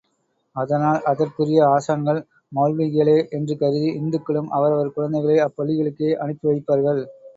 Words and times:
அதனால், 0.55 1.01
அதற்குரிய 1.09 1.59
ஆசான்கள் 1.73 2.21
மெளல்விகளே 2.51 3.15
என்று 3.37 3.55
கருதி 3.55 3.91
இந்துக்களும் 3.99 4.51
அவரவர் 4.51 4.93
குழந்தைகளை 4.97 5.37
அப்பள்ளிகளுக்கே 5.45 6.11
அனுப்பி 6.23 6.47
வைப்பார்கள். 6.49 7.03